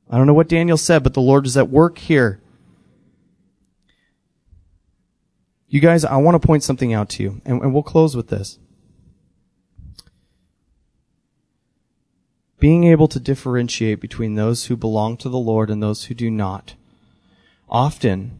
[0.09, 2.41] I don't know what Daniel said, but the Lord is at work here.
[5.67, 8.29] You guys, I want to point something out to you, and, and we'll close with
[8.29, 8.57] this.
[12.57, 16.31] Being able to differentiate between those who belong to the Lord and those who do
[16.31, 16.73] not.
[17.69, 18.39] Often,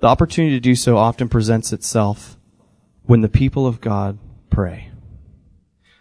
[0.00, 2.36] the opportunity to do so often presents itself
[3.04, 4.90] when the people of God pray.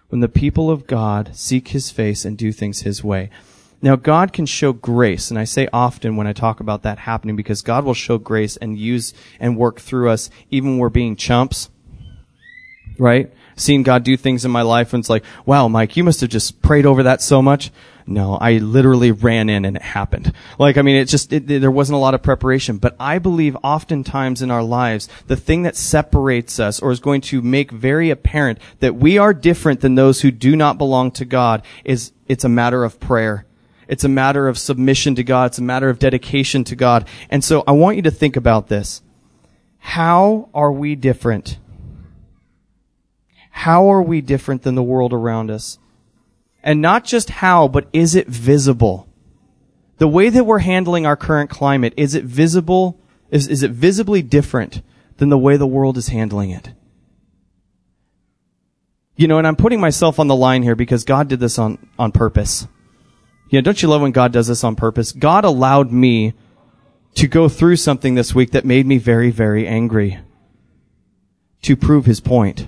[0.07, 3.29] When the people of God seek His face and do things His way.
[3.81, 7.35] Now, God can show grace, and I say often when I talk about that happening
[7.35, 11.15] because God will show grace and use and work through us even when we're being
[11.15, 11.69] chumps.
[12.97, 13.31] Right?
[13.55, 16.29] Seeing God do things in my life and it's like, wow, Mike, you must have
[16.29, 17.71] just prayed over that so much.
[18.09, 20.33] No, I literally ran in and it happened.
[20.57, 22.77] Like, I mean, it just, it, there wasn't a lot of preparation.
[22.77, 27.21] But I believe oftentimes in our lives, the thing that separates us or is going
[27.21, 31.23] to make very apparent that we are different than those who do not belong to
[31.23, 33.45] God is it's a matter of prayer.
[33.87, 35.51] It's a matter of submission to God.
[35.51, 37.07] It's a matter of dedication to God.
[37.29, 39.03] And so I want you to think about this.
[39.77, 41.59] How are we different?
[43.51, 45.77] How are we different than the world around us?
[46.63, 49.07] And not just how, but is it visible?
[49.97, 52.99] The way that we're handling our current climate, is it visible?
[53.31, 54.81] Is, is it visibly different
[55.17, 56.71] than the way the world is handling it?
[59.15, 61.77] You know, and I'm putting myself on the line here because God did this on,
[61.97, 62.67] on purpose.
[63.49, 65.11] You know, don't you love when God does this on purpose?
[65.11, 66.33] God allowed me
[67.15, 70.19] to go through something this week that made me very, very angry
[71.63, 72.67] to prove his point.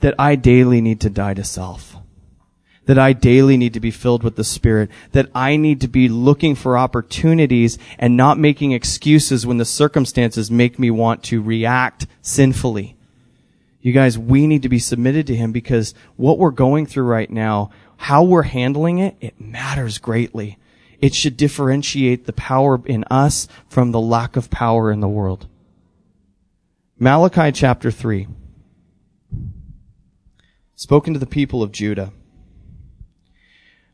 [0.00, 1.96] that I daily need to die to self.
[2.90, 4.90] That I daily need to be filled with the Spirit.
[5.12, 10.50] That I need to be looking for opportunities and not making excuses when the circumstances
[10.50, 12.96] make me want to react sinfully.
[13.80, 17.30] You guys, we need to be submitted to Him because what we're going through right
[17.30, 20.58] now, how we're handling it, it matters greatly.
[20.98, 25.46] It should differentiate the power in us from the lack of power in the world.
[26.98, 28.26] Malachi chapter 3.
[30.74, 32.10] Spoken to the people of Judah.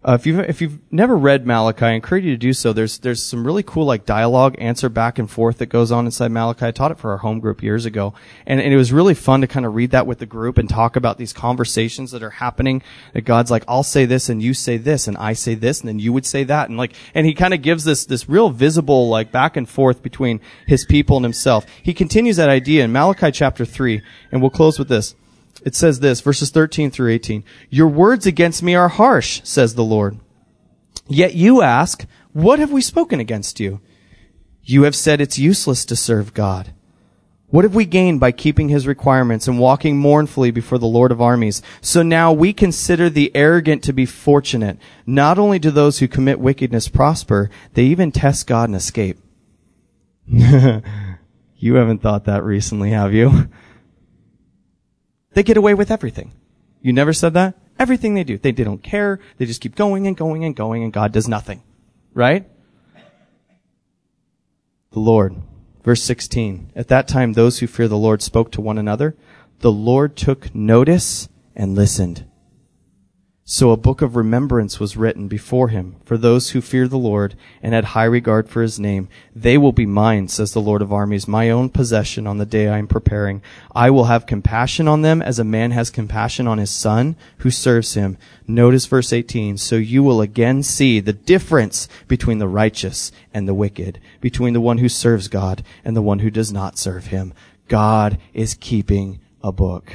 [0.06, 2.72] Uh, if you've if you've never read Malachi, I encourage you to do so.
[2.72, 6.30] There's there's some really cool like dialogue, answer back and forth that goes on inside
[6.30, 6.66] Malachi.
[6.66, 8.14] I taught it for our home group years ago,
[8.46, 10.68] and, and it was really fun to kind of read that with the group and
[10.68, 12.84] talk about these conversations that are happening.
[13.14, 15.88] That God's like, I'll say this and you say this and I say this and
[15.88, 18.50] then you would say that and like, and He kind of gives this this real
[18.50, 21.66] visible like back and forth between His people and Himself.
[21.82, 25.16] He continues that idea in Malachi chapter three, and we'll close with this.
[25.66, 27.42] It says this, verses 13 through 18.
[27.70, 30.16] Your words against me are harsh, says the Lord.
[31.08, 33.80] Yet you ask, what have we spoken against you?
[34.62, 36.72] You have said it's useless to serve God.
[37.48, 41.20] What have we gained by keeping his requirements and walking mournfully before the Lord of
[41.20, 41.62] armies?
[41.80, 44.78] So now we consider the arrogant to be fortunate.
[45.04, 49.18] Not only do those who commit wickedness prosper, they even test God and escape.
[50.28, 53.48] you haven't thought that recently, have you?
[55.36, 56.32] They get away with everything.
[56.80, 57.58] You never said that?
[57.78, 58.38] Everything they do.
[58.38, 59.20] They, they don't care.
[59.36, 61.62] They just keep going and going and going and God does nothing.
[62.14, 62.48] Right?
[64.92, 65.36] The Lord.
[65.84, 66.72] Verse 16.
[66.74, 69.14] At that time, those who fear the Lord spoke to one another.
[69.58, 72.24] The Lord took notice and listened.
[73.48, 77.36] So a book of remembrance was written before him for those who fear the Lord
[77.62, 79.08] and had high regard for his name.
[79.36, 82.66] They will be mine, says the Lord of armies, my own possession on the day
[82.66, 83.40] I am preparing.
[83.72, 87.52] I will have compassion on them as a man has compassion on his son who
[87.52, 88.18] serves him.
[88.48, 89.58] Notice verse 18.
[89.58, 94.60] So you will again see the difference between the righteous and the wicked, between the
[94.60, 97.32] one who serves God and the one who does not serve him.
[97.68, 99.94] God is keeping a book.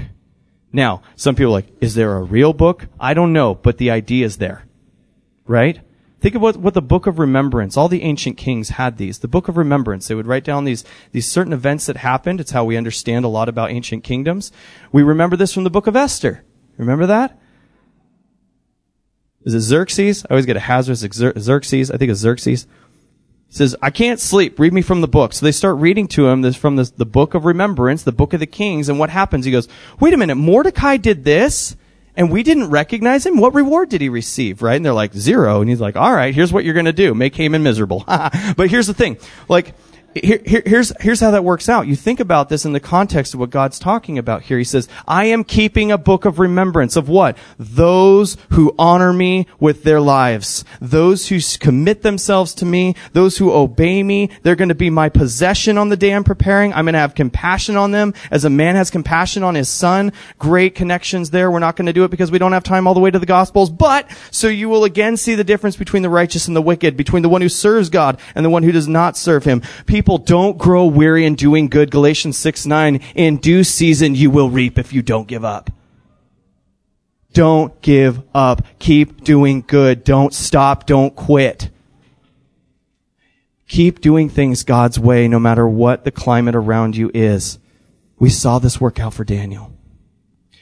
[0.74, 2.88] Now, some people are like, is there a real book?
[2.99, 4.65] I don't know, but the idea is there.
[5.45, 5.82] Right?
[6.22, 9.19] Think about what the book of remembrance, all the ancient kings had these.
[9.19, 12.39] The book of remembrance, they would write down these, these certain events that happened.
[12.39, 14.51] It's how we understand a lot about ancient kingdoms.
[14.91, 16.43] We remember this from the book of Esther.
[16.78, 17.39] Remember that?
[19.43, 20.24] Is it Xerxes?
[20.26, 21.89] I always get Ahasuerus Xerxes.
[21.89, 22.67] I think it's Xerxes
[23.51, 24.57] says, I can't sleep.
[24.57, 25.33] Read me from the book.
[25.33, 28.33] So they start reading to him this from this, the book of remembrance, the book
[28.33, 28.87] of the kings.
[28.87, 29.45] And what happens?
[29.45, 29.67] He goes,
[29.99, 30.35] wait a minute.
[30.35, 31.75] Mordecai did this
[32.15, 33.37] and we didn't recognize him.
[33.37, 34.61] What reward did he receive?
[34.61, 34.77] Right.
[34.77, 35.59] And they're like zero.
[35.59, 37.13] And he's like, all right, here's what you're going to do.
[37.13, 38.05] Make Haman miserable.
[38.07, 39.17] but here's the thing.
[39.49, 39.75] Like,
[40.14, 41.88] here, here, here's, here's how that works out.
[41.88, 44.57] You think about this in the context of what God's talking about here.
[44.57, 47.38] He says, I am keeping a book of remembrance of what?
[47.57, 50.66] Those who honor me with their lives.
[50.80, 52.95] Those who commit themselves to me.
[53.14, 54.30] Those who obey me.
[54.43, 56.74] They're going to be my possession on the day I'm preparing.
[56.74, 60.12] I'm going to have compassion on them as a man has compassion on his son.
[60.39, 61.51] Great connections there.
[61.51, 63.20] We're not going to do it because we don't have time all the way to
[63.20, 66.62] the gospels, but so you will again see the difference between the righteous and the
[66.62, 69.62] wicked, between the one who serves God and the one who does not serve him.
[69.86, 71.91] People people, don't grow weary in doing good.
[71.91, 72.99] Galatians 6, 9.
[73.13, 75.69] In due season you will reap if you don't give up.
[77.33, 78.65] Don't give up.
[78.79, 80.03] Keep doing good.
[80.03, 80.87] Don't stop.
[80.87, 81.69] Don't quit.
[83.67, 87.59] Keep doing things God's way no matter what the climate around you is.
[88.17, 89.71] We saw this work out for Daniel.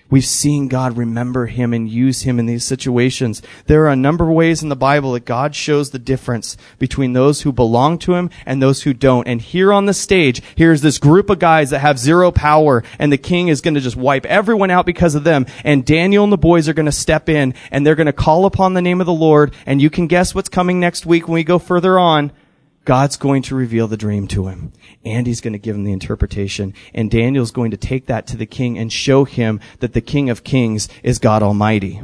[0.10, 3.44] We've seen God remember him and use him in these situations.
[3.68, 7.14] There are a number of ways in the Bible that God shows the difference between
[7.14, 9.28] those who belong to him and those who don't.
[9.28, 13.14] And here on the stage, here's this group of guys that have zero power and
[13.14, 15.46] the king is going to just wipe everyone out because of them.
[15.64, 18.46] And Daniel and the boys are going to step in and they're going to call
[18.46, 19.54] upon the name of the Lord.
[19.68, 22.32] And you can guess what's coming next week when we go further on.
[22.86, 24.74] God's going to reveal the dream to him
[25.06, 26.74] and he's going to give him the interpretation.
[26.94, 30.30] And Daniel's going to take that to the king and show him that the king
[30.30, 32.02] of kings is God Almighty.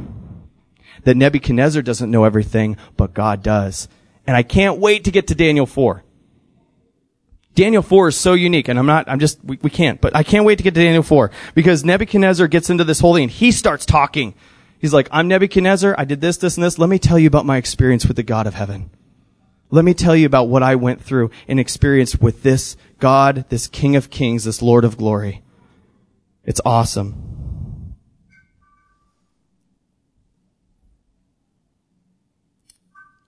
[1.04, 3.88] That Nebuchadnezzar doesn't know everything, but God does.
[4.26, 6.02] And I can't wait to get to Daniel 4.
[7.54, 10.22] Daniel 4 is so unique, and I'm not, I'm just, we, we can't, but I
[10.22, 13.32] can't wait to get to Daniel 4 because Nebuchadnezzar gets into this whole thing and
[13.32, 14.34] he starts talking.
[14.78, 16.78] He's like, I'm Nebuchadnezzar, I did this, this, and this.
[16.78, 18.90] Let me tell you about my experience with the God of heaven.
[19.70, 23.66] Let me tell you about what I went through and experienced with this God, this
[23.66, 25.42] King of Kings, this Lord of Glory.
[26.44, 27.94] It's awesome.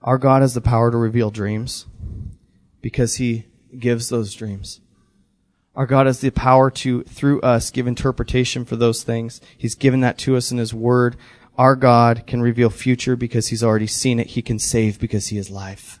[0.01, 1.85] Our God has the power to reveal dreams
[2.81, 3.45] because he
[3.77, 4.79] gives those dreams.
[5.75, 9.39] Our God has the power to, through us, give interpretation for those things.
[9.57, 11.15] He's given that to us in His Word.
[11.57, 14.27] Our God can reveal future because He's already seen it.
[14.27, 15.99] He can save because He is life.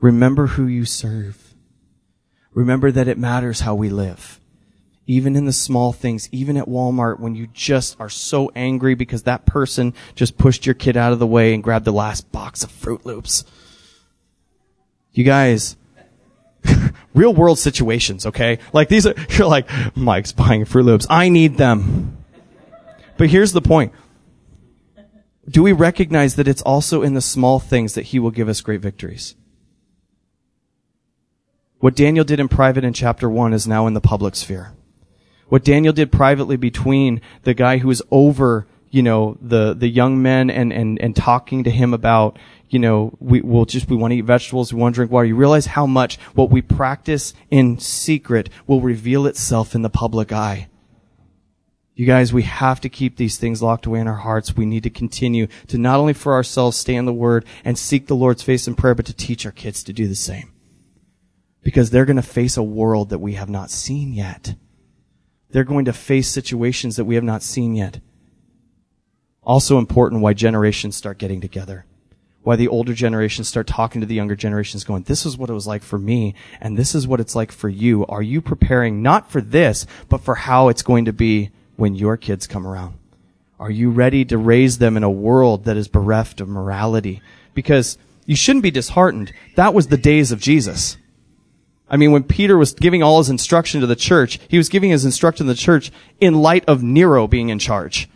[0.00, 1.54] Remember who you serve.
[2.52, 4.40] Remember that it matters how we live.
[5.06, 9.22] Even in the small things, even at Walmart when you just are so angry because
[9.22, 12.62] that person just pushed your kid out of the way and grabbed the last box
[12.62, 13.44] of Froot Loops.
[15.12, 15.76] You guys,
[17.14, 18.58] real world situations, okay?
[18.72, 21.06] Like these are, you're like, Mike's buying Froot Loops.
[21.08, 22.18] I need them.
[23.16, 23.92] But here's the point.
[25.48, 28.60] Do we recognize that it's also in the small things that he will give us
[28.60, 29.34] great victories?
[31.80, 34.72] What Daniel did in private in chapter one is now in the public sphere.
[35.48, 40.20] What Daniel did privately between the guy who was over, you know, the, the young
[40.20, 44.10] men and, and, and talking to him about, you know, we will just, we want
[44.10, 45.26] to eat vegetables, we want to drink water.
[45.26, 50.32] You realize how much what we practice in secret will reveal itself in the public
[50.32, 50.68] eye.
[51.94, 54.56] You guys, we have to keep these things locked away in our hearts.
[54.56, 58.06] We need to continue to not only for ourselves stay in the Word and seek
[58.06, 60.52] the Lord's face in prayer, but to teach our kids to do the same.
[61.62, 64.54] Because they're going to face a world that we have not seen yet.
[65.50, 68.00] They're going to face situations that we have not seen yet.
[69.42, 71.84] Also important why generations start getting together
[72.48, 75.52] why the older generations start talking to the younger generations going, this is what it
[75.52, 78.06] was like for me, and this is what it's like for you.
[78.06, 82.16] Are you preparing not for this, but for how it's going to be when your
[82.16, 82.96] kids come around?
[83.60, 87.20] Are you ready to raise them in a world that is bereft of morality?
[87.52, 89.30] Because you shouldn't be disheartened.
[89.56, 90.96] That was the days of Jesus.
[91.90, 94.90] I mean, when Peter was giving all his instruction to the church, he was giving
[94.90, 98.08] his instruction to the church in light of Nero being in charge.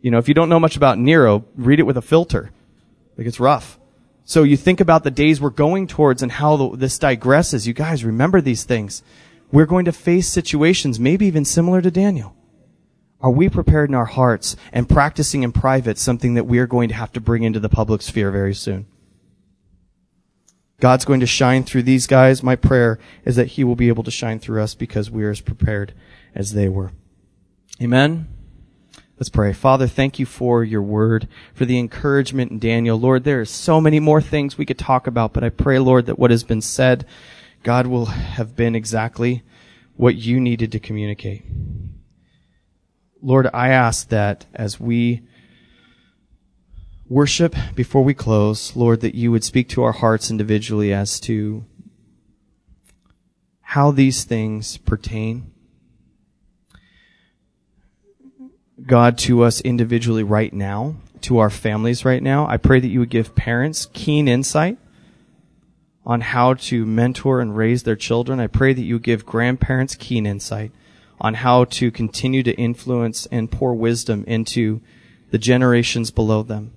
[0.00, 2.52] You know, if you don't know much about Nero, read it with a filter.
[3.16, 3.78] Like it's rough.
[4.24, 7.66] So you think about the days we're going towards and how the, this digresses.
[7.66, 9.02] You guys remember these things.
[9.50, 12.34] We're going to face situations, maybe even similar to Daniel.
[13.20, 16.88] Are we prepared in our hearts and practicing in private something that we are going
[16.90, 18.86] to have to bring into the public sphere very soon?
[20.84, 22.42] God's going to shine through these guys.
[22.42, 25.30] My prayer is that He will be able to shine through us because we are
[25.30, 25.94] as prepared
[26.34, 26.92] as they were.
[27.80, 28.28] Amen.
[29.18, 29.54] Let's pray.
[29.54, 33.00] Father, thank you for your word, for the encouragement in Daniel.
[33.00, 36.04] Lord, there are so many more things we could talk about, but I pray, Lord,
[36.04, 37.06] that what has been said,
[37.62, 39.42] God will have been exactly
[39.96, 41.46] what you needed to communicate.
[43.22, 45.22] Lord, I ask that as we
[47.14, 51.64] worship before we close, Lord, that you would speak to our hearts individually as to
[53.60, 55.52] how these things pertain
[58.84, 62.48] God to us individually right now, to our families right now.
[62.48, 64.76] I pray that you would give parents keen insight
[66.04, 68.40] on how to mentor and raise their children.
[68.40, 70.72] I pray that you give grandparents keen insight
[71.20, 74.80] on how to continue to influence and pour wisdom into
[75.30, 76.72] the generations below them.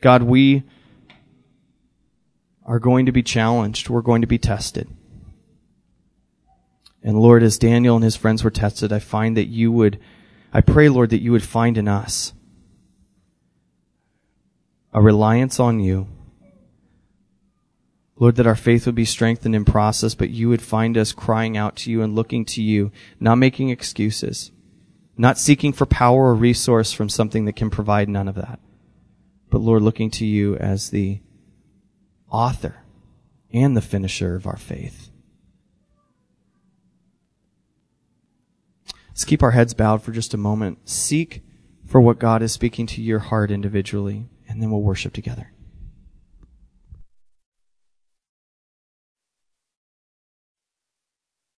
[0.00, 0.62] God, we
[2.64, 3.88] are going to be challenged.
[3.88, 4.88] We're going to be tested.
[7.02, 9.98] And Lord, as Daniel and his friends were tested, I find that you would,
[10.52, 12.32] I pray, Lord, that you would find in us
[14.92, 16.08] a reliance on you.
[18.16, 21.56] Lord, that our faith would be strengthened in process, but you would find us crying
[21.56, 22.90] out to you and looking to you,
[23.20, 24.50] not making excuses,
[25.16, 28.58] not seeking for power or resource from something that can provide none of that.
[29.50, 31.20] But Lord, looking to you as the
[32.30, 32.84] author
[33.52, 35.10] and the finisher of our faith.
[39.08, 40.88] Let's keep our heads bowed for just a moment.
[40.88, 41.42] Seek
[41.84, 45.50] for what God is speaking to your heart individually, and then we'll worship together.